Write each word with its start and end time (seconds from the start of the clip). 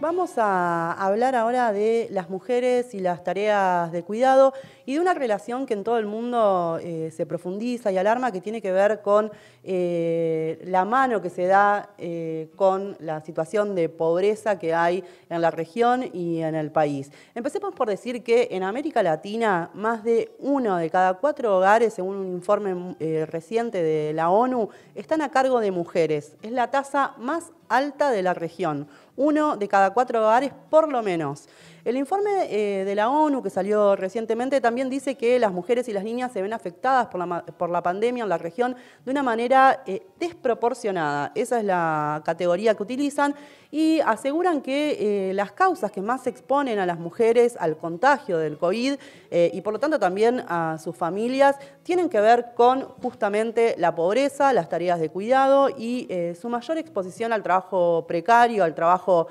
Vamos 0.00 0.38
a 0.38 0.92
hablar 0.92 1.34
ahora 1.34 1.72
de 1.72 2.06
las 2.12 2.30
mujeres 2.30 2.94
y 2.94 3.00
las 3.00 3.24
tareas 3.24 3.90
de 3.90 4.04
cuidado 4.04 4.54
y 4.86 4.94
de 4.94 5.00
una 5.00 5.12
relación 5.12 5.66
que 5.66 5.74
en 5.74 5.82
todo 5.82 5.98
el 5.98 6.06
mundo 6.06 6.78
eh, 6.80 7.10
se 7.10 7.26
profundiza 7.26 7.90
y 7.90 7.98
alarma 7.98 8.30
que 8.30 8.40
tiene 8.40 8.62
que 8.62 8.70
ver 8.70 9.02
con 9.02 9.32
eh, 9.64 10.62
la 10.64 10.84
mano 10.84 11.20
que 11.20 11.30
se 11.30 11.46
da 11.46 11.90
eh, 11.98 12.48
con 12.54 12.96
la 13.00 13.22
situación 13.22 13.74
de 13.74 13.88
pobreza 13.88 14.56
que 14.56 14.72
hay 14.72 15.02
en 15.28 15.40
la 15.40 15.50
región 15.50 16.08
y 16.12 16.42
en 16.42 16.54
el 16.54 16.70
país. 16.70 17.10
Empecemos 17.34 17.74
por 17.74 17.88
decir 17.88 18.22
que 18.22 18.46
en 18.52 18.62
América 18.62 19.02
Latina 19.02 19.68
más 19.74 20.04
de 20.04 20.30
uno 20.38 20.76
de 20.76 20.90
cada 20.90 21.14
cuatro 21.14 21.58
hogares, 21.58 21.94
según 21.94 22.18
un 22.18 22.32
informe 22.34 22.94
reciente 23.26 23.82
de 23.82 24.12
la 24.12 24.30
ONU, 24.30 24.68
están 24.94 25.22
a 25.22 25.30
cargo 25.32 25.58
de 25.58 25.72
mujeres. 25.72 26.36
Es 26.40 26.52
la 26.52 26.70
tasa 26.70 27.14
más 27.18 27.50
alta 27.68 28.10
de 28.10 28.22
la 28.22 28.32
región 28.32 28.88
uno 29.18 29.56
de 29.56 29.68
cada 29.68 29.90
cuatro 29.90 30.20
hogares 30.20 30.52
por 30.70 30.90
lo 30.90 31.02
menos. 31.02 31.48
El 31.84 31.96
informe 31.96 32.48
eh, 32.50 32.84
de 32.84 32.94
la 32.94 33.08
ONU 33.08 33.42
que 33.42 33.50
salió 33.50 33.94
recientemente 33.94 34.60
también 34.60 34.90
dice 34.90 35.14
que 35.14 35.38
las 35.38 35.52
mujeres 35.52 35.88
y 35.88 35.92
las 35.92 36.02
niñas 36.02 36.32
se 36.32 36.42
ven 36.42 36.52
afectadas 36.52 37.06
por 37.06 37.70
la, 37.70 37.82
pandemia 37.82 38.24
en 38.24 38.28
la 38.28 38.38
región 38.38 38.74
de 39.04 39.10
una 39.10 39.22
manera 39.22 39.84
eh, 39.86 40.02
desproporcionada. 40.18 41.30
Esa 41.36 41.58
es 41.58 41.64
la 41.64 42.22
categoría 42.24 42.74
que 42.74 42.82
utilizan 42.82 43.34
y 43.70 44.00
aseguran 44.00 44.60
que 44.60 45.28
eh, 45.30 45.34
las 45.34 45.52
causas 45.52 45.92
que 45.92 46.02
más 46.02 46.26
exponen 46.26 46.78
a 46.80 46.86
las 46.86 46.98
mujeres 46.98 47.56
al 47.60 47.76
contagio 47.76 48.38
del 48.38 48.58
COVID 48.58 48.94
y 49.30 49.60
por 49.60 49.74
lo 49.74 49.78
tanto 49.78 49.98
también 49.98 50.42
a 50.48 50.78
sus 50.82 50.96
familias 50.96 51.56
tienen 51.82 52.08
que 52.08 52.18
ver 52.18 52.54
con 52.54 52.82
justamente 53.02 53.74
la 53.76 53.94
pobreza, 53.94 54.54
las 54.54 54.70
tareas 54.70 54.98
de 55.00 55.10
cuidado 55.10 55.68
y 55.68 56.08
su 56.40 56.48
mayor 56.48 56.78
exposición 56.78 57.34
al 57.34 57.42
trabajo 57.42 58.06
precario, 58.08 58.64
al 58.64 58.74
trabajo 58.74 59.28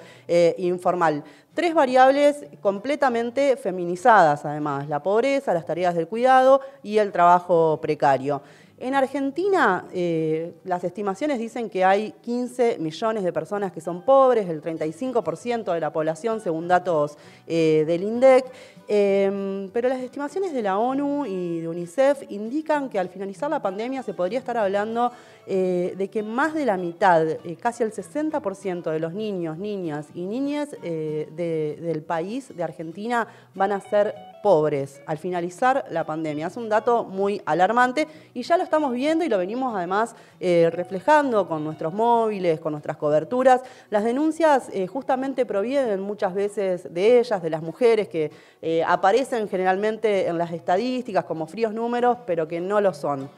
informal. 0.58 1.23
Tres 1.57 1.73
variables 1.73 2.45
completamente 2.61 3.58
feminizadas, 3.58 4.45
además, 4.45 4.88
la 4.88 5.02
pobreza, 5.02 5.55
las 5.55 5.66
tareas 5.66 5.95
del 5.95 6.08
cuidado 6.08 6.61
y 6.83 6.99
el 6.99 7.11
trabajo 7.11 7.80
precario. 7.81 8.44
En 8.80 8.94
Argentina, 8.94 9.86
eh, 9.92 10.53
las 10.64 10.83
estimaciones 10.83 11.39
dicen 11.39 11.67
que 11.67 11.83
hay 11.83 12.11
15 12.22 12.78
millones 12.78 13.23
de 13.23 13.33
personas 13.33 13.72
que 13.72 13.81
son 13.81 14.03
pobres, 14.03 14.47
el 14.50 14.61
35% 14.61 15.73
de 15.73 15.80
la 15.80 15.92
población, 15.92 16.39
según 16.42 16.67
datos 16.67 17.17
eh, 17.48 17.86
del 17.88 18.03
INDEC. 18.03 18.45
Em, 18.88 19.70
pero 19.73 19.89
las 19.89 20.00
estimaciones 20.00 20.53
de 20.53 20.61
la 20.61 20.78
ONU 20.78 21.25
y 21.25 21.59
de 21.59 21.67
UNICEF 21.67 22.23
indican 22.30 22.88
que 22.88 23.00
al 23.00 23.09
finalizar 23.09 23.50
la 23.50 23.64
pandemia 23.64 24.03
se 24.03 24.14
podría 24.14 24.38
estar 24.38 24.58
hablando 24.58 25.11
eh, 25.48 25.95
de 25.98 26.09
que 26.09 26.22
más 26.22 26.53
de 26.53 26.66
la 26.66 26.78
mitad, 26.78 27.25
casi 27.59 27.83
el 27.83 27.92
60% 27.92 28.92
de 28.92 29.00
los 29.00 29.14
niños, 29.14 29.58
niñas 29.58 30.05
y 30.14 30.22
niñas 30.25 30.70
del 30.81 32.03
país, 32.05 32.55
de 32.55 32.64
Argentina, 32.64 33.28
van 33.55 33.72
a 33.72 33.81
ser 33.81 34.14
pobres 34.42 35.02
al 35.05 35.17
finalizar 35.17 35.86
la 35.89 36.05
pandemia. 36.05 36.48
Es 36.48 36.58
un 36.58 36.70
dato 36.70 37.03
muy 37.03 37.42
alarmante 37.45 38.08
y 38.33 38.44
ya 38.44 38.55
lo 38.55 38.64
estamos 38.68 38.92
viendo 38.92 39.23
y 39.23 39.30
lo 39.30 39.38
venimos 39.38 39.73
además 39.76 40.14
eh, 40.40 40.70
reflejando 40.72 41.48
con 41.48 41.64
nuestros 41.64 41.94
móviles, 41.94 42.60
con 42.60 42.73
nuestras 42.73 42.98
coberturas. 42.98 43.62
Las 43.90 44.04
denuncias 44.04 44.70
eh, 44.73 44.88
justamente 44.88 45.46
provienen 45.46 46.02
muchas 46.02 46.34
veces 46.34 46.94
de 46.94 47.20
ellas, 47.20 47.42
de 47.42 47.50
las 47.50 47.62
mujeres 47.62 48.10
que 48.10 48.30
eh, 48.62 48.84
aparecen 48.86 49.48
generalmente 49.48 50.28
en 50.28 50.38
las 50.38 50.52
estadísticas 50.52 51.23
como 51.23 51.48
fríos 51.48 51.73
números, 51.73 52.18
pero 52.28 52.48
que 52.48 52.60
no 52.60 52.82
lo 52.82 52.94
son. 52.94 53.30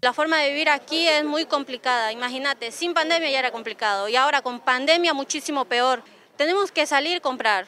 La 0.00 0.12
forma 0.12 0.38
de 0.38 0.50
vivir 0.50 0.68
aquí 0.68 1.06
es 1.08 1.24
muy 1.24 1.44
complicada, 1.44 2.12
imagínate, 2.12 2.70
sin 2.70 2.94
pandemia 2.94 3.30
ya 3.30 3.38
era 3.40 3.50
complicado 3.50 4.08
y 4.08 4.16
ahora 4.16 4.42
con 4.42 4.60
pandemia 4.60 5.12
muchísimo 5.12 5.64
peor. 5.64 6.02
Tenemos 6.36 6.72
que 6.72 6.86
salir 6.86 7.18
a 7.18 7.20
comprar, 7.20 7.66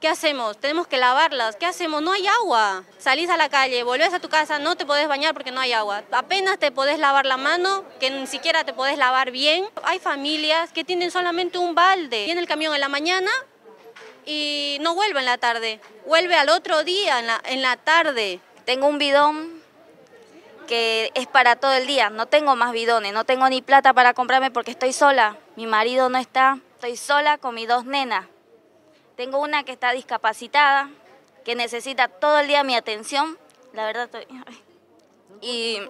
¿Qué 0.00 0.06
hacemos? 0.06 0.56
Tenemos 0.58 0.86
que 0.86 0.96
lavarlas. 0.96 1.56
¿Qué 1.56 1.66
hacemos? 1.66 2.02
No 2.02 2.12
hay 2.12 2.24
agua. 2.28 2.84
Salís 2.98 3.28
a 3.30 3.36
la 3.36 3.48
calle, 3.48 3.82
volvés 3.82 4.14
a 4.14 4.20
tu 4.20 4.28
casa, 4.28 4.60
no 4.60 4.76
te 4.76 4.86
podés 4.86 5.08
bañar 5.08 5.34
porque 5.34 5.50
no 5.50 5.60
hay 5.60 5.72
agua. 5.72 6.04
Apenas 6.12 6.56
te 6.60 6.70
podés 6.70 7.00
lavar 7.00 7.26
la 7.26 7.36
mano, 7.36 7.84
que 7.98 8.08
ni 8.10 8.28
siquiera 8.28 8.62
te 8.62 8.72
podés 8.72 8.96
lavar 8.96 9.32
bien. 9.32 9.68
Hay 9.82 9.98
familias 9.98 10.72
que 10.72 10.84
tienen 10.84 11.10
solamente 11.10 11.58
un 11.58 11.74
balde. 11.74 12.26
Viene 12.26 12.40
el 12.40 12.46
camión 12.46 12.72
en 12.74 12.80
la 12.80 12.88
mañana 12.88 13.30
y 14.24 14.78
no 14.82 14.94
vuelve 14.94 15.18
en 15.18 15.26
la 15.26 15.38
tarde. 15.38 15.80
Vuelve 16.06 16.36
al 16.36 16.48
otro 16.48 16.84
día, 16.84 17.18
en 17.18 17.26
la, 17.26 17.40
en 17.46 17.62
la 17.62 17.76
tarde. 17.76 18.38
Tengo 18.66 18.86
un 18.86 18.98
bidón 18.98 19.60
que 20.68 21.10
es 21.14 21.26
para 21.26 21.56
todo 21.56 21.72
el 21.72 21.88
día. 21.88 22.08
No 22.08 22.26
tengo 22.26 22.54
más 22.54 22.70
bidones, 22.70 23.12
no 23.12 23.24
tengo 23.24 23.48
ni 23.48 23.62
plata 23.62 23.92
para 23.92 24.14
comprarme 24.14 24.52
porque 24.52 24.70
estoy 24.70 24.92
sola. 24.92 25.36
Mi 25.56 25.66
marido 25.66 26.08
no 26.08 26.18
está. 26.18 26.60
Estoy 26.74 26.96
sola 26.96 27.38
con 27.38 27.56
mis 27.56 27.66
dos 27.66 27.84
nenas. 27.84 28.26
Tengo 29.18 29.40
una 29.40 29.64
que 29.64 29.72
está 29.72 29.90
discapacitada, 29.90 30.90
que 31.44 31.56
necesita 31.56 32.06
todo 32.06 32.38
el 32.38 32.46
día 32.46 32.62
mi 32.62 32.76
atención. 32.76 33.36
La 33.72 33.84
verdad 33.84 34.04
estoy... 34.04 34.28
Y, 35.40 35.80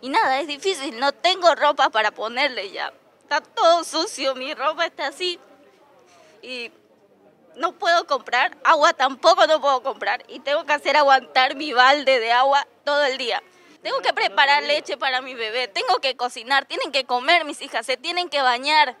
y 0.00 0.08
nada, 0.08 0.40
es 0.40 0.48
difícil. 0.48 0.98
No 0.98 1.12
tengo 1.12 1.54
ropa 1.54 1.90
para 1.90 2.10
ponerle 2.10 2.72
ya. 2.72 2.92
Está 3.20 3.42
todo 3.42 3.84
sucio, 3.84 4.34
mi 4.34 4.54
ropa 4.54 4.86
está 4.86 5.06
así. 5.06 5.38
Y 6.42 6.72
no 7.54 7.78
puedo 7.78 8.08
comprar, 8.08 8.56
agua 8.64 8.92
tampoco 8.92 9.46
no 9.46 9.60
puedo 9.60 9.80
comprar. 9.84 10.24
Y 10.26 10.40
tengo 10.40 10.66
que 10.66 10.72
hacer 10.72 10.96
aguantar 10.96 11.54
mi 11.54 11.72
balde 11.72 12.18
de 12.18 12.32
agua 12.32 12.66
todo 12.82 13.04
el 13.04 13.18
día. 13.18 13.40
Tengo 13.84 14.00
que 14.00 14.12
preparar 14.12 14.64
leche 14.64 14.96
para 14.96 15.20
mi 15.20 15.34
bebé, 15.34 15.68
tengo 15.68 15.94
que 15.98 16.16
cocinar, 16.16 16.64
tienen 16.64 16.90
que 16.90 17.04
comer 17.04 17.44
mis 17.44 17.62
hijas, 17.62 17.86
se 17.86 17.96
tienen 17.96 18.28
que 18.28 18.42
bañar. 18.42 18.96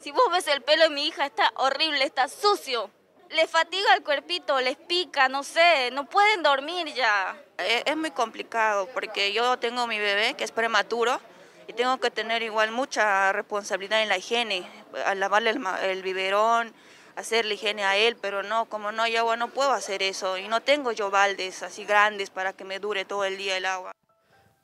Si 0.00 0.12
vos 0.12 0.30
ves 0.30 0.46
el 0.48 0.62
pelo 0.62 0.84
de 0.84 0.90
mi 0.90 1.06
hija, 1.06 1.26
está 1.26 1.50
horrible, 1.56 2.04
está 2.04 2.28
sucio. 2.28 2.90
Les 3.30 3.50
fatiga 3.50 3.94
el 3.94 4.04
cuerpito, 4.04 4.60
les 4.60 4.76
pica, 4.76 5.28
no 5.28 5.42
sé, 5.42 5.90
no 5.92 6.04
pueden 6.04 6.42
dormir 6.42 6.92
ya. 6.94 7.36
Es, 7.58 7.96
muy 7.96 8.10
complicado 8.12 8.88
porque 8.92 9.32
yo 9.32 9.58
tengo 9.58 9.86
mi 9.86 9.98
bebé 9.98 10.34
que 10.34 10.44
es 10.44 10.52
prematuro 10.52 11.20
y 11.66 11.72
tengo 11.72 11.98
que 11.98 12.10
tener 12.10 12.42
igual 12.42 12.70
mucha 12.70 13.32
responsabilidad 13.32 14.02
en 14.02 14.08
la 14.08 14.18
higiene, 14.18 14.70
al 15.06 15.18
lavarle 15.18 15.50
el, 15.50 15.66
el 15.82 16.02
biberón, 16.02 16.72
hacerle 17.16 17.54
higiene 17.54 17.84
a 17.84 17.96
él, 17.96 18.16
pero 18.16 18.44
no, 18.44 18.66
como 18.66 18.92
no 18.92 19.02
hay 19.02 19.16
agua 19.16 19.36
no 19.36 19.48
puedo 19.48 19.72
hacer 19.72 20.02
eso 20.02 20.38
y 20.38 20.46
no 20.46 20.60
tengo 20.60 20.92
yo 20.92 21.10
baldes 21.10 21.64
así 21.64 21.84
grandes 21.84 22.30
para 22.30 22.52
que 22.52 22.64
me 22.64 22.78
dure 22.78 23.04
todo 23.04 23.24
el 23.24 23.36
día 23.36 23.56
el 23.56 23.66
agua. 23.66 23.92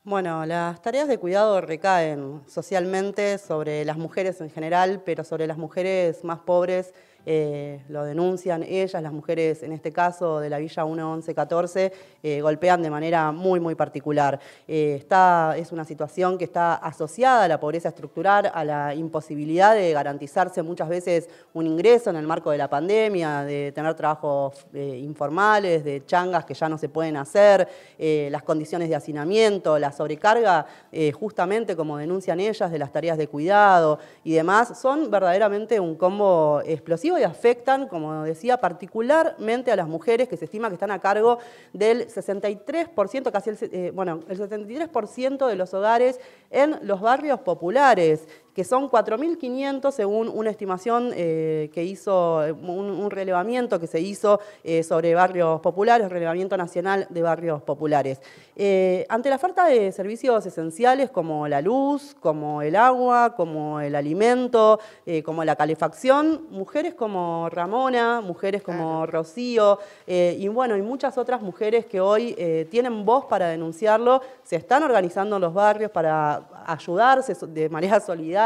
Bueno, 0.05 0.45
las 0.47 0.83
tareas 0.83 1.07
de 1.07 1.19
cuidado 1.19 1.61
recaen 1.61 2.43
socialmente 2.49 3.39
sobre 3.39 3.85
las 3.85 3.97
mujeres 3.97 4.41
en 4.41 4.51
general, 4.51 5.01
pero 5.07 5.23
sobre 5.23 5.47
las 5.47 5.59
mujeres 5.59 6.25
más 6.25 6.41
pobres 6.41 6.93
eh, 7.25 7.81
lo 7.89 8.05
denuncian 8.05 8.63
ellas, 8.63 9.01
las 9.03 9.13
mujeres 9.13 9.63
en 9.63 9.73
este 9.73 9.93
caso 9.93 10.41
de 10.41 10.51
la 10.51 10.59
Villa 10.59 10.85
1114, 10.85 11.93
eh, 12.23 12.41
golpean 12.41 12.83
de 12.83 12.91
manera 12.91 13.31
muy, 13.33 13.61
muy 13.61 13.75
particular. 13.75 14.41
Eh, 14.67 14.97
está, 14.99 15.55
es 15.57 15.73
una 15.73 15.85
situación 15.85 16.39
que 16.39 16.45
está 16.45 16.75
asociada 16.75 17.45
a 17.45 17.49
la 17.49 17.61
pobreza 17.61 17.89
estructural, 17.89 18.51
a 18.53 18.65
la 18.65 18.95
imposibilidad 18.95 19.75
de 19.75 19.93
garantizarse 19.93 20.63
muchas 20.63 20.89
veces 20.89 21.29
un 21.55 21.67
ingreso 21.67 22.11
en 22.11 22.17
el 22.17 22.27
marco 22.27 22.51
de 22.51 22.59
la 22.59 22.69
pandemia, 22.69 23.45
de 23.45 23.73
tener 23.73 23.95
trabajos 23.95 24.67
informales, 24.73 25.85
de 25.85 26.05
changas 26.05 26.45
que 26.45 26.55
ya 26.55 26.69
no 26.69 26.79
se 26.79 26.89
pueden 26.89 27.17
hacer, 27.17 27.69
las 27.99 28.43
condiciones 28.43 28.89
de 28.89 28.97
hacinamiento, 28.97 29.79
la 29.79 29.93
sobrecarga, 29.93 30.67
justamente 31.13 31.77
como 31.77 31.97
denuncian 31.97 32.41
ellas, 32.41 32.71
de 32.71 32.79
las 32.79 32.93
tareas 32.93 33.19
de 33.19 33.29
cuidado 33.29 33.99
y 34.25 34.33
demás, 34.33 34.79
son 34.81 35.11
verdaderamente 35.11 35.79
un 35.81 35.95
combo 35.97 36.63
explosivo 36.65 37.12
y 37.19 37.23
afectan, 37.23 37.89
como 37.89 38.25
decía, 38.25 38.59
particularmente 38.59 39.71
a 39.71 39.77
las 39.77 39.89
mujeres 39.89 40.29
que 40.29 40.37
se 40.37 40.47
estima 40.47 40.69
que 40.69 40.75
están 40.75 40.91
a 40.91 41.01
cargo 41.01 41.39
del 41.73 42.09
63%, 42.09 43.31
casi 43.31 43.51
el, 43.51 43.59
eh, 43.61 43.93
bueno, 43.95 44.21
el 44.29 44.39
73% 44.39 45.47
de 45.47 45.57
los 45.57 45.75
hogares 45.75 46.21
en 46.51 46.79
los 46.83 47.01
barrios 47.01 47.41
populares 47.41 48.27
que 48.55 48.65
son 48.65 48.91
4.500 48.91 49.91
según 49.93 50.29
una 50.29 50.51
estimación 50.51 51.13
eh, 51.15 51.71
que 51.73 51.85
hizo, 51.85 52.43
un, 52.63 53.11
relevamiento 53.11 53.81
que 53.81 53.87
se 53.87 54.01
hizo 54.01 54.41
eh, 54.63 54.83
sobre 54.83 55.15
barrios 55.15 55.61
populares, 55.61 56.11
relevamiento 56.11 56.57
nacional 56.57 57.07
de 57.09 57.23
barrios 57.23 57.63
populares. 57.63 58.21
Eh, 58.57 59.07
ante 59.09 59.31
la 59.31 59.39
falta 59.39 59.67
de 59.67 59.91
servicios 59.93 60.45
esenciales 60.45 61.11
como 61.11 61.49
la 61.49 61.63
luz, 61.63 62.15
como 62.21 62.63
el 62.63 62.77
agua, 62.77 63.35
como 63.35 63.81
el 63.81 63.95
alimento, 63.95 64.79
como 65.25 65.45
la 65.45 65.57
calefacción, 65.57 66.47
mujeres 66.51 66.95
como 66.95 67.49
Ramona, 67.51 68.21
mujeres 68.21 68.63
como 68.63 69.07
Rocío 69.07 69.79
y 70.07 70.49
bueno, 70.49 70.77
y 70.77 70.83
muchas 70.83 71.19
otras 71.19 71.43
mujeres 71.43 71.87
que 71.87 72.01
hoy 72.01 72.35
tienen 72.71 73.05
voz 73.05 73.25
para 73.27 73.49
denunciarlo, 73.49 74.21
se 74.43 74.57
están 74.57 74.83
organizando 74.83 75.37
en 75.37 75.43
los 75.43 75.55
barrios 75.55 75.91
para 75.91 76.43
ayudarse 76.67 77.35
de 77.47 77.69
manera 77.69 78.01
solidaria 78.01 78.42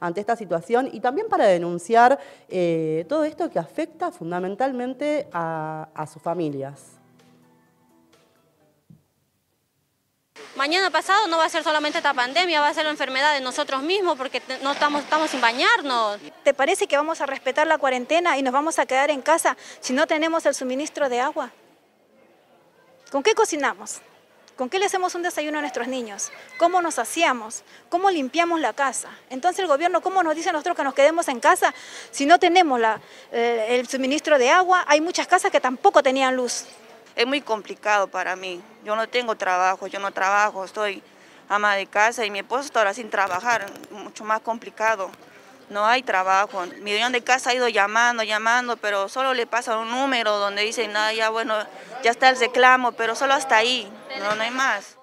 ante 0.00 0.20
esta 0.20 0.36
situación 0.36 0.88
y 0.92 1.00
también 1.00 1.28
para 1.28 1.46
denunciar 1.46 2.18
eh, 2.48 3.04
todo 3.08 3.24
esto 3.24 3.50
que 3.50 3.58
afecta 3.58 4.10
fundamentalmente 4.10 5.28
a 5.32 6.06
sus 6.12 6.22
familias. 6.22 6.96
Mañana 10.56 10.90
pasado 10.90 11.26
no 11.28 11.36
va 11.36 11.44
a 11.44 11.48
ser 11.50 11.62
solamente 11.62 11.98
esta 11.98 12.14
pandemia, 12.14 12.62
va 12.62 12.68
a 12.68 12.74
ser 12.74 12.84
la 12.84 12.90
enfermedad 12.90 13.34
de 13.34 13.42
nosotros 13.42 13.82
mismos 13.82 14.16
porque 14.16 14.40
no 14.62 14.72
estamos, 14.72 15.02
estamos 15.02 15.30
sin 15.30 15.40
bañarnos. 15.42 16.18
¿Te 16.44 16.54
parece 16.54 16.86
que 16.86 16.96
vamos 16.96 17.20
a 17.20 17.26
respetar 17.26 17.66
la 17.66 17.76
cuarentena 17.76 18.38
y 18.38 18.42
nos 18.42 18.54
vamos 18.54 18.78
a 18.78 18.86
quedar 18.86 19.10
en 19.10 19.20
casa 19.20 19.54
si 19.80 19.92
no 19.92 20.06
tenemos 20.06 20.46
el 20.46 20.54
suministro 20.54 21.10
de 21.10 21.20
agua? 21.20 21.50
¿Con 23.10 23.22
qué 23.22 23.34
cocinamos? 23.34 24.00
¿Con 24.56 24.70
qué 24.70 24.78
le 24.78 24.86
hacemos 24.86 25.14
un 25.14 25.22
desayuno 25.22 25.58
a 25.58 25.60
nuestros 25.60 25.86
niños? 25.86 26.32
¿Cómo 26.58 26.80
nos 26.80 26.98
hacíamos? 26.98 27.62
¿Cómo 27.90 28.10
limpiamos 28.10 28.60
la 28.60 28.72
casa? 28.72 29.10
Entonces 29.28 29.60
el 29.60 29.66
gobierno, 29.66 30.00
¿cómo 30.00 30.22
nos 30.22 30.34
dice 30.34 30.48
a 30.48 30.52
nosotros 30.52 30.76
que 30.76 30.84
nos 30.84 30.94
quedemos 30.94 31.28
en 31.28 31.40
casa 31.40 31.74
si 32.10 32.24
no 32.24 32.38
tenemos 32.38 32.80
la, 32.80 33.00
eh, 33.32 33.66
el 33.70 33.86
suministro 33.86 34.38
de 34.38 34.48
agua? 34.48 34.84
Hay 34.88 35.00
muchas 35.00 35.26
casas 35.26 35.50
que 35.50 35.60
tampoco 35.60 36.02
tenían 36.02 36.34
luz 36.34 36.64
es 37.16 37.26
muy 37.26 37.40
complicado 37.40 38.06
para 38.06 38.36
mí. 38.36 38.62
Yo 38.84 38.94
no 38.94 39.08
tengo 39.08 39.34
trabajo, 39.36 39.86
yo 39.86 39.98
no 39.98 40.12
trabajo, 40.12 40.64
estoy 40.64 41.02
ama 41.48 41.74
de 41.74 41.86
casa 41.86 42.24
y 42.24 42.30
mi 42.30 42.40
esposo 42.40 42.66
está 42.66 42.80
ahora 42.80 42.94
sin 42.94 43.08
trabajar, 43.08 43.66
mucho 43.90 44.22
más 44.22 44.40
complicado. 44.40 45.10
No 45.70 45.84
hay 45.84 46.02
trabajo. 46.02 46.62
Mi 46.82 46.92
dueño 46.92 47.10
de 47.10 47.22
casa 47.22 47.50
ha 47.50 47.54
ido 47.54 47.68
llamando, 47.68 48.22
llamando, 48.22 48.76
pero 48.76 49.08
solo 49.08 49.34
le 49.34 49.46
pasa 49.46 49.78
un 49.78 49.90
número 49.90 50.38
donde 50.38 50.62
dicen, 50.62 50.92
nada, 50.92 51.12
ya 51.12 51.30
bueno, 51.30 51.54
ya 52.02 52.10
está 52.10 52.28
el 52.28 52.38
reclamo, 52.38 52.92
pero 52.92 53.14
solo 53.14 53.34
hasta 53.34 53.56
ahí, 53.56 53.90
no, 54.20 54.34
no 54.34 54.42
hay 54.42 54.50
más. 54.50 54.96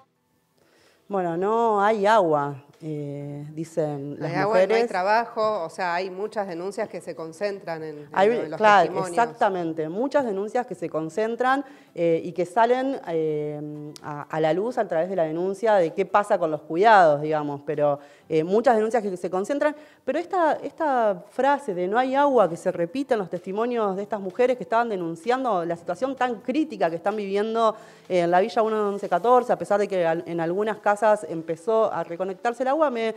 Bueno, 1.08 1.36
no 1.36 1.84
hay 1.84 2.06
agua. 2.06 2.64
Eh, 2.86 3.46
dicen 3.52 4.16
las 4.18 4.30
hay 4.30 4.44
mujeres. 4.44 4.68
no 4.68 4.74
hay 4.74 4.86
trabajo, 4.86 5.64
o 5.64 5.70
sea, 5.70 5.94
hay 5.94 6.10
muchas 6.10 6.46
denuncias 6.46 6.86
que 6.86 7.00
se 7.00 7.14
concentran 7.14 7.82
en, 7.82 8.10
los 8.50 8.58
claro, 8.58 9.06
Exactamente, 9.06 9.88
muchas 9.88 10.26
denuncias 10.26 10.66
que 10.66 10.74
se 10.74 10.90
concentran 10.90 11.64
eh, 11.94 12.20
y 12.24 12.32
que 12.32 12.44
salen 12.44 13.00
eh, 13.08 13.92
a, 14.02 14.40
la 14.40 14.52
luz 14.52 14.78
a 14.78 14.88
través 14.88 15.08
de 15.08 15.16
la 15.16 15.24
denuncia 15.24 15.74
de 15.74 15.92
qué 15.92 16.04
pasa 16.04 16.38
con 16.38 16.50
los 16.50 16.62
cuidados, 16.62 17.22
digamos, 17.22 17.60
pero 17.64 17.98
muchas 18.44 18.74
denuncias 18.74 19.02
que 19.02 19.16
se 19.16 19.30
concentran. 19.30 19.76
Pero 20.04 20.18
esta, 20.18 20.54
esta 20.54 21.22
frase 21.30 21.74
de 21.74 21.86
no 21.86 21.98
hay 21.98 22.14
agua 22.14 22.48
que 22.48 22.56
se 22.56 22.72
repite 22.72 23.14
en 23.14 23.20
los 23.20 23.30
testimonios 23.30 23.94
de 23.96 24.02
estas 24.02 24.18
mujeres 24.18 24.56
que 24.56 24.64
estaban 24.64 24.88
denunciando 24.88 25.64
la 25.64 25.76
situación 25.76 26.16
tan 26.16 26.40
crítica 26.40 26.90
que 26.90 26.96
están 26.96 27.16
viviendo 27.16 27.76
en 28.08 28.30
la 28.30 28.40
Villa 28.40 28.62
1114, 28.62 29.52
a 29.52 29.58
pesar 29.58 29.78
de 29.78 29.86
que 29.86 30.02
en 30.02 30.40
algunas 30.40 30.78
casas 30.78 31.26
empezó 31.28 31.92
a 31.92 32.02
reconectarse 32.02 32.64
la 32.64 32.70
agua, 32.70 32.90
me, 32.90 33.14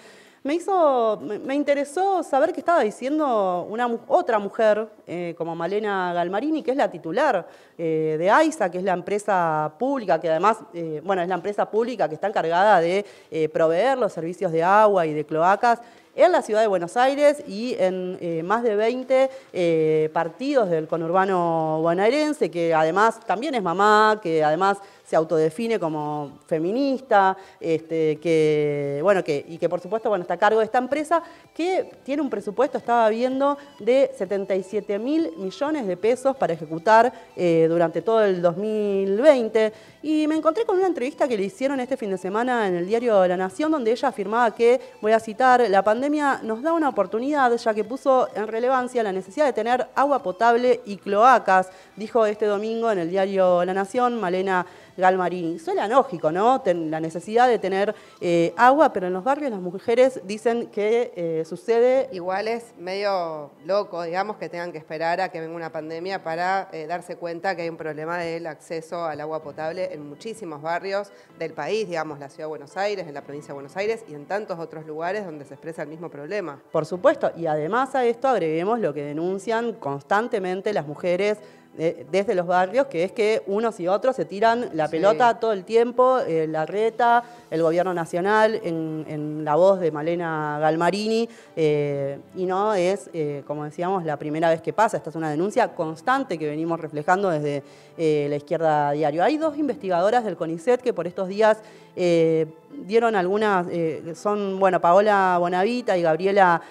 me 0.47 0.55
hizo, 0.55 1.19
me, 1.21 1.55
interesó 1.55 2.23
saber 2.23 2.53
que 2.53 2.61
estaba 2.61 2.81
diciendo 2.81 3.67
una, 3.69 3.85
otra 4.07 4.39
mujer 4.39 4.87
eh, 5.05 5.35
como 5.37 5.57
Malena 5.57 6.13
Galmarini, 6.13 6.63
que 6.63 6.71
es 6.71 6.77
la 6.77 6.89
titular 6.89 7.45
eh, 7.77 8.15
de 8.17 8.31
AISA, 8.31 8.71
que 8.71 8.77
es 8.77 8.83
la 8.85 8.93
empresa 8.93 9.73
pública, 9.77 10.21
que 10.21 10.29
además, 10.29 10.59
eh, 10.73 11.01
bueno, 11.03 11.21
es 11.21 11.27
la 11.27 11.35
empresa 11.35 11.69
pública 11.69 12.07
que 12.07 12.15
está 12.15 12.27
encargada 12.27 12.79
de 12.79 13.05
proveer 13.51 13.97
los 13.97 14.13
servicios 14.13 14.53
de 14.53 14.63
agua 14.63 15.05
y 15.05 15.13
de 15.13 15.25
cloacas 15.25 15.81
en 16.17 16.31
la 16.31 16.41
ciudad 16.41 16.61
de 16.61 16.67
Buenos 16.67 16.97
Aires 16.97 17.43
y 17.47 17.75
en 17.79 18.45
más 18.45 18.63
de 18.63 18.75
20 18.75 20.09
partidos 20.11 20.69
del 20.69 20.87
conurbano 20.87 21.79
bonaerense, 21.81 22.51
que 22.51 22.73
además 22.73 23.19
también 23.25 23.55
es 23.55 23.63
mamá, 23.63 24.19
que 24.21 24.43
además 24.43 24.79
se 25.07 25.15
autodefine 25.15 25.79
como 25.79 26.39
feminista, 26.47 27.37
este, 27.61 28.17
que, 28.17 28.99
bueno, 29.01 29.23
que, 29.23 29.45
y 29.47 29.57
que 29.57 29.69
por 29.69 29.79
supuesto 29.79 30.09
bueno, 30.09 30.23
está 30.23 30.33
a 30.33 30.37
cargo 30.37 30.59
de 30.59 30.65
esta 30.65 30.79
empresa, 30.79 31.23
que 31.55 31.89
tiene 32.03 32.21
un 32.21 32.29
presupuesto, 32.29 32.77
estaba 32.77 33.07
viendo, 33.07 33.57
de 33.79 34.11
77 34.17 34.99
mil 34.99 35.31
millones 35.37 35.87
de 35.87 35.95
pesos 35.95 36.35
para 36.35 36.51
ejecutar 36.51 37.13
eh, 37.37 37.67
durante 37.69 38.01
todo 38.01 38.21
el 38.21 38.41
2020. 38.41 39.71
Y 40.03 40.27
me 40.27 40.35
encontré 40.35 40.65
con 40.65 40.77
una 40.77 40.87
entrevista 40.87 41.25
que 41.25 41.37
le 41.37 41.43
hicieron 41.43 41.79
este 41.79 41.95
fin 41.95 42.11
de 42.11 42.17
semana 42.17 42.67
en 42.67 42.75
el 42.75 42.85
diario 42.85 43.25
La 43.27 43.37
Nación, 43.37 43.71
donde 43.71 43.91
ella 43.91 44.09
afirmaba 44.09 44.53
que, 44.53 44.81
voy 45.01 45.13
a 45.13 45.21
citar, 45.21 45.69
la 45.69 45.83
pandemia 45.83 46.06
nos 46.09 46.61
da 46.61 46.73
una 46.73 46.89
oportunidad, 46.89 47.55
ya 47.55 47.73
que 47.73 47.83
puso 47.83 48.29
en 48.35 48.47
relevancia 48.47 49.03
la 49.03 49.11
necesidad 49.11 49.45
de 49.45 49.53
tener 49.53 49.87
agua 49.95 50.23
potable 50.23 50.81
y 50.85 50.97
cloacas, 50.97 51.69
dijo 51.95 52.25
este 52.25 52.45
domingo 52.45 52.91
en 52.91 52.99
el 52.99 53.09
diario 53.09 53.65
La 53.65 53.73
Nación, 53.73 54.19
Malena 54.19 54.65
Galmarini. 54.97 55.59
Suena 55.59 55.87
lógico, 55.87 56.31
¿no? 56.31 56.61
la 56.65 56.99
necesidad 56.99 57.47
de 57.47 57.59
tener 57.59 57.95
eh, 58.19 58.53
agua, 58.57 58.91
pero 58.91 59.07
en 59.07 59.13
los 59.13 59.23
barrios 59.23 59.51
las 59.51 59.61
mujeres 59.61 60.21
dicen 60.25 60.67
que 60.67 61.13
eh, 61.15 61.45
sucede... 61.45 62.09
Igual 62.11 62.47
es 62.47 62.73
medio 62.77 63.51
loco, 63.65 64.03
digamos, 64.03 64.37
que 64.37 64.49
tengan 64.49 64.71
que 64.71 64.77
esperar 64.77 65.21
a 65.21 65.29
que 65.29 65.39
venga 65.39 65.55
una 65.55 65.71
pandemia 65.71 66.23
para 66.23 66.69
eh, 66.71 66.87
darse 66.87 67.15
cuenta 67.15 67.55
que 67.55 67.61
hay 67.63 67.69
un 67.69 67.77
problema 67.77 68.17
del 68.17 68.47
acceso 68.47 69.05
al 69.05 69.21
agua 69.21 69.41
potable 69.41 69.93
en 69.93 70.07
muchísimos 70.07 70.61
barrios 70.61 71.11
del 71.37 71.53
país, 71.53 71.87
digamos, 71.87 72.19
la 72.19 72.29
ciudad 72.29 72.45
de 72.45 72.49
Buenos 72.49 72.75
Aires, 72.77 73.07
en 73.07 73.13
la 73.13 73.21
provincia 73.21 73.49
de 73.49 73.53
Buenos 73.53 73.77
Aires 73.77 74.03
y 74.07 74.13
en 74.13 74.25
tantos 74.25 74.59
otros 74.59 74.85
lugares 74.85 75.25
donde 75.25 75.45
se 75.45 75.53
expresa 75.53 75.83
el 75.83 75.89
mismo 75.89 76.09
problema. 76.09 76.59
Por 76.71 76.85
supuesto, 76.85 77.31
y 77.35 77.45
además 77.45 77.95
a 77.95 78.05
esto 78.05 78.27
agreguemos 78.27 78.79
lo 78.79 78.93
que 78.93 79.03
denuncian 79.03 79.73
constantemente 79.73 80.73
las 80.73 80.87
mujeres 80.87 81.37
desde 81.77 82.33
los 82.33 82.47
barrios, 82.47 82.87
que 82.87 83.03
es 83.03 83.11
que 83.11 83.43
unos 83.45 83.79
y 83.79 83.87
otros 83.87 84.15
se 84.15 84.25
tiran 84.25 84.69
la 84.73 84.87
pelota 84.87 85.39
todo 85.39 85.53
el 85.53 85.63
tiempo, 85.63 86.19
eh, 86.19 86.47
la 86.47 86.65
reta, 86.65 87.23
el 87.51 87.61
gobierno 87.61 87.93
nacional, 87.93 88.59
en, 88.63 89.45
la 89.45 89.55
voz 89.55 89.79
de 89.79 89.91
Malena 89.91 90.57
Galmarini, 90.59 91.29
eh, 91.55 92.19
y 92.35 92.45
no 92.45 92.73
es, 92.73 93.09
eh, 93.13 93.43
como 93.45 93.63
decíamos, 93.63 94.03
la 94.03 94.17
primera 94.17 94.49
vez 94.49 94.61
que 94.61 94.73
pasa, 94.73 94.97
esta 94.97 95.09
es 95.09 95.15
una 95.15 95.29
denuncia 95.29 95.73
constante 95.75 96.37
que 96.37 96.47
venimos 96.47 96.79
reflejando 96.79 97.29
desde 97.29 97.63
la 97.97 98.35
izquierda 98.35 98.91
diario. 98.91 99.23
Hay 99.23 99.37
dos 99.37 99.57
investigadoras 99.57 100.23
del 100.23 100.37
CONICET 100.37 100.81
que 100.81 100.93
por 100.93 101.07
estos 101.07 101.27
días 101.27 101.57
dieron 101.95 103.15
algunas, 103.15 103.65
son, 104.13 104.59
bueno, 104.59 104.79
Paola 104.79 105.37
Bonavita 105.39 105.97
y 105.97 106.03
Gabriela 106.03 106.61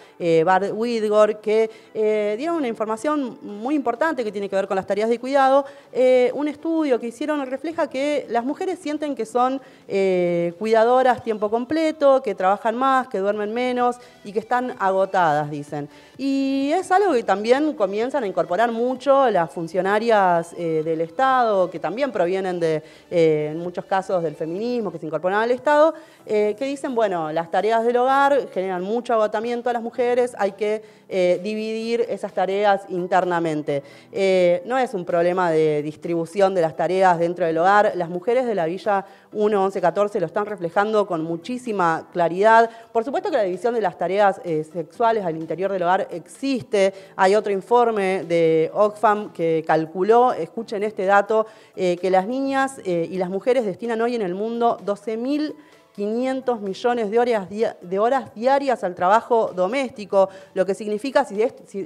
Bard 0.44 0.70
Whitgore, 0.72 1.38
que 1.40 1.68
dieron 2.38 2.56
una 2.58 2.68
información 2.68 3.38
muy 3.42 3.74
importante 3.74 4.22
que 4.22 4.30
tiene 4.30 4.48
que 4.48 4.54
ver 4.54 4.68
con 4.68 4.76
las 4.76 4.86
tareas 4.86 4.95
de 4.96 5.18
cuidado. 5.20 5.66
un 6.32 6.48
estudio 6.48 6.98
que 6.98 7.08
hicieron 7.08 7.44
refleja 7.46 7.88
que 7.88 8.26
las 8.30 8.44
mujeres 8.44 8.78
sienten 8.78 9.14
que 9.14 9.26
son 9.26 9.60
cuidadoras 10.58 11.22
tiempo 11.22 11.50
completo, 11.50 12.22
que 12.22 12.34
trabajan 12.34 12.76
más, 12.76 13.08
que 13.08 13.18
duermen 13.18 13.52
menos 13.52 13.96
y 14.24 14.32
que 14.32 14.38
están 14.38 14.74
agotadas, 14.78 15.50
dicen. 15.50 15.88
Y 16.18 16.72
es 16.72 16.90
algo 16.90 17.12
que 17.12 17.22
también 17.22 17.74
comienzan 17.74 18.24
a 18.24 18.26
incorporar 18.26 18.72
mucho 18.72 19.30
las 19.30 19.50
funcionarias 19.50 20.54
eh, 20.56 20.82
del 20.84 21.02
Estado, 21.02 21.70
que 21.70 21.78
también 21.78 22.10
provienen 22.10 22.58
de, 22.58 22.82
eh, 23.10 23.50
en 23.52 23.58
muchos 23.58 23.84
casos 23.84 24.22
del 24.22 24.34
feminismo, 24.34 24.90
que 24.90 24.98
se 24.98 25.06
incorporan 25.06 25.42
al 25.42 25.50
Estado, 25.50 25.94
eh, 26.24 26.56
que 26.58 26.64
dicen, 26.64 26.94
bueno, 26.94 27.32
las 27.32 27.50
tareas 27.50 27.84
del 27.84 27.98
hogar 27.98 28.48
generan 28.52 28.82
mucho 28.82 29.12
agotamiento 29.12 29.68
a 29.68 29.74
las 29.74 29.82
mujeres, 29.82 30.34
hay 30.38 30.52
que 30.52 30.96
dividir 31.08 32.04
esas 32.08 32.32
tareas 32.32 32.82
internamente. 32.88 33.84
no 34.64 34.76
es 34.76 34.85
un 34.94 35.04
problema 35.04 35.50
de 35.50 35.82
distribución 35.82 36.54
de 36.54 36.62
las 36.62 36.76
tareas 36.76 37.18
dentro 37.18 37.46
del 37.46 37.58
hogar, 37.58 37.92
las 37.94 38.08
mujeres 38.08 38.46
de 38.46 38.54
la 38.54 38.66
Villa 38.66 39.04
1, 39.32 39.64
11, 39.64 39.80
14 39.80 40.20
lo 40.20 40.26
están 40.26 40.46
reflejando 40.46 41.06
con 41.06 41.22
muchísima 41.22 42.08
claridad. 42.12 42.70
Por 42.92 43.04
supuesto 43.04 43.30
que 43.30 43.36
la 43.36 43.42
división 43.42 43.74
de 43.74 43.80
las 43.80 43.98
tareas 43.98 44.40
sexuales 44.72 45.24
al 45.24 45.36
interior 45.36 45.72
del 45.72 45.82
hogar 45.82 46.08
existe. 46.10 46.92
Hay 47.16 47.34
otro 47.34 47.52
informe 47.52 48.24
de 48.24 48.70
Oxfam 48.74 49.32
que 49.32 49.64
calculó, 49.66 50.32
escuchen 50.32 50.82
este 50.82 51.04
dato, 51.04 51.46
eh, 51.74 51.96
que 51.96 52.10
las 52.10 52.26
niñas 52.26 52.80
eh, 52.84 53.08
y 53.10 53.16
las 53.18 53.30
mujeres 53.30 53.64
destinan 53.64 54.00
hoy 54.00 54.14
en 54.14 54.22
el 54.22 54.34
mundo 54.34 54.78
12.500 55.96 56.60
millones 56.60 57.10
de 57.10 57.18
horas, 57.18 57.48
de 57.48 57.98
horas, 57.98 58.34
diarias 58.34 58.84
al 58.84 58.94
trabajo 58.94 59.52
doméstico, 59.54 60.28
lo 60.54 60.66
que 60.66 60.74
significa, 60.74 61.24
si, 61.24 61.36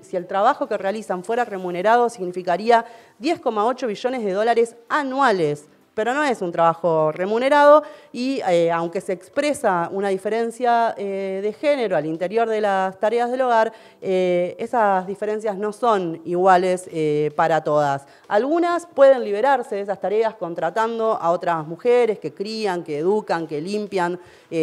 si, 0.03 0.17
el 0.17 0.27
trabajo 0.27 0.67
que 0.67 0.77
realizan 0.77 1.25
fuera 1.25 1.45
remunerado, 1.45 2.09
significaría 2.09 2.85
10,8 3.21 3.87
billones 3.87 4.25
de 4.25 4.33
dólares 4.33 4.77
anuales 4.89 5.69
pero 5.95 6.15
no 6.15 6.23
es 6.23 6.41
un 6.41 6.53
trabajo 6.53 7.13
remunerado 7.13 7.83
y 8.13 8.41
eh, 8.49 8.71
aunque 8.71 9.01
se 9.01 9.13
expresa 9.13 9.89
una 9.93 10.09
diferencia 10.09 10.95
eh, 10.97 11.41
de 11.43 11.53
género 11.53 11.97
al 11.97 12.07
interior 12.07 12.49
de 12.49 12.61
las 12.61 12.99
tareas 12.99 13.31
del 13.31 13.43
hogar, 13.43 13.73
eh, 14.01 14.57
esas 14.59 15.07
diferencias 15.07 15.57
no 15.57 15.73
son 15.73 16.21
iguales 16.25 16.89
para 17.35 17.63
todas. 17.63 18.07
Algunas 18.29 18.87
pueden 18.87 19.25
liberarse 19.25 19.77
de 19.77 19.83
esas 19.83 20.01
tareas 20.01 20.35
contratando 20.35 21.19
a 21.21 21.31
otras 21.31 21.67
mujeres 21.67 22.19
que 22.19 22.33
crían, 22.33 22.83
que 22.83 22.99
educan, 22.99 23.47
que 23.47 23.61
limpian 23.61 24.19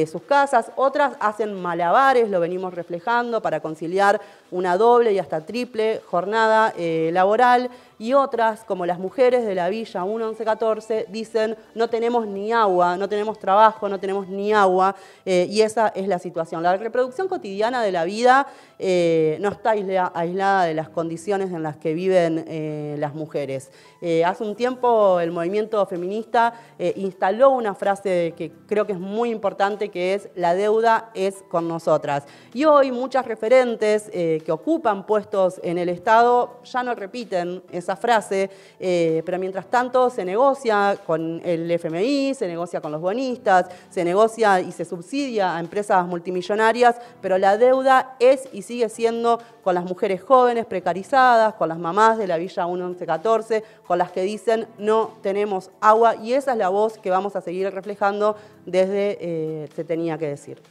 sus 0.05 0.22
casas, 0.24 0.72
otras 0.75 1.13
hacen 1.19 1.53
malabares, 1.53 2.29
lo 2.29 2.39
venimos 2.39 2.74
reflejando, 2.74 3.41
para 3.41 3.60
conciliar 3.62 4.19
una 4.51 4.77
doble 4.77 5.13
y 5.13 5.19
hasta 5.19 5.46
triple 5.46 6.01
jornada 6.05 6.74
laboral. 7.12 7.69
Y 8.00 8.13
otras, 8.13 8.63
como 8.63 8.86
las 8.86 9.00
mujeres 9.00 9.46
de 9.46 9.56
la 9.56 9.70
Villa 9.70 10.06
1114, 10.06 11.08
dicen 11.10 11.58
no 11.74 11.89
tenemos 11.89 12.27
ni 12.27 12.51
agua, 12.51 12.98
no 12.98 13.10
tenemos 13.10 13.39
trabajo, 13.39 13.89
no 13.89 14.00
tenemos 14.00 14.27
ni 14.27 14.54
agua, 14.54 14.96
eh, 15.25 15.48
y 15.50 15.62
esa 15.62 15.88
es 15.89 16.08
la 16.08 16.20
situación. 16.20 16.62
La 16.62 16.77
reproducción 16.77 17.27
cotidiana 17.27 17.82
de 17.82 17.92
la 17.92 18.04
vida 18.06 18.48
eh, 18.77 19.38
no 19.42 19.50
está 19.50 19.72
aislada 19.72 20.63
de 20.63 20.74
las 20.74 20.89
condiciones 20.89 21.51
en 21.51 21.63
las 21.63 21.77
que 21.77 21.94
viven 21.94 22.46
eh, 22.48 22.96
las 23.00 23.16
mujeres. 23.16 23.72
hace 24.25 24.44
un 24.44 24.56
tiempo 24.56 25.20
el 25.20 25.32
movimiento 25.32 25.84
feminista 25.88 26.54
instaló 26.96 27.50
una 27.50 27.74
frase 27.74 28.34
que 28.38 28.51
creo 28.68 28.86
que 28.86 28.94
es 28.94 29.00
muy 29.00 29.32
importante, 29.32 29.89
que 29.89 30.13
es 30.13 30.30
la 30.36 30.54
deuda 30.54 31.10
es 31.16 31.44
con 31.50 31.68
nosotras. 31.68 32.25
Y 32.54 32.66
hoy 32.66 32.92
muchas 32.92 33.25
referentes 33.25 34.10
que 34.12 34.51
ocupan 34.51 35.06
puestos 35.06 35.60
en 35.63 35.77
el 35.77 35.89
Estado 35.89 36.60
ya 36.63 36.84
no 36.84 36.94
repiten 36.94 37.63
esa 37.88 37.96
frase, 37.96 38.50
pero 38.77 39.39
mientras 39.39 39.65
tanto 39.67 40.10
se 40.10 40.25
negocia 40.25 40.98
con 41.06 41.41
el 41.44 41.72
FMI, 41.72 42.34
se 42.34 42.48
negocia 42.48 42.82
con 42.82 42.91
los 42.91 43.00
bonistas, 43.00 43.67
se 43.89 44.03
negocia 44.03 44.60
y 44.60 44.72
se 44.72 44.84
subsidia 44.84 45.56
a 45.56 45.60
empresas 45.60 46.06
multimillonarias, 46.06 46.98
pero 47.22 47.38
la 47.38 47.58
deuda 47.58 48.15
es 48.20 48.50
y 48.51 48.62
sigue 48.62 48.89
siendo 48.89 49.39
con 49.63 49.75
las 49.75 49.86
mujeres 49.86 50.22
jóvenes 50.22 50.65
precarizadas, 50.65 51.53
con 51.53 51.70
las 51.70 51.77
mamás 51.77 52.17
de 52.17 52.27
la 52.27 52.38
Villa 52.38 52.67
1114, 52.67 53.63
con 53.86 53.98
las 53.98 54.12
que 54.12 54.22
dicen 54.24 54.67
no 54.77 55.12
tenemos 55.22 55.72
agua 55.79 56.15
y 56.15 56.34
esa 56.34 56.51
es 56.51 56.58
la 56.58 56.70
voz 56.70 56.98
que 56.98 57.10
vamos 57.10 57.36
a 57.36 57.41
seguir 57.41 57.74
reflejando 57.74 58.36
desde 58.65 59.17
eh, 59.22 59.70
Se 59.75 59.84
tenía 59.84 60.17
que 60.17 60.27
decir. 60.27 60.62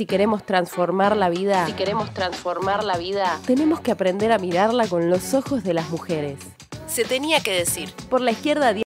Si 0.00 0.06
queremos 0.06 0.46
transformar 0.46 1.14
la 1.14 1.28
vida, 1.28 1.66
si 1.66 1.74
queremos 1.74 2.14
transformar 2.14 2.84
la 2.84 2.96
vida, 2.96 3.38
tenemos 3.44 3.82
que 3.82 3.90
aprender 3.90 4.32
a 4.32 4.38
mirarla 4.38 4.88
con 4.88 5.10
los 5.10 5.34
ojos 5.34 5.62
de 5.62 5.74
las 5.74 5.90
mujeres. 5.90 6.38
Se 6.86 7.04
tenía 7.04 7.40
que 7.40 7.52
decir. 7.52 7.92
Por 8.08 8.22
la 8.22 8.30
izquierda 8.30 8.72